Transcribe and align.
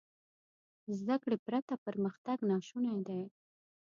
زده 0.97 1.15
کړې 1.23 1.37
پرته 1.45 1.73
پرمختګ 1.85 2.37
ناشونی 2.51 2.97
دی. 3.07 3.21